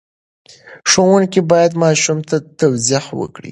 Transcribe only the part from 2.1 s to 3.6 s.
ته توضیح ورکړي.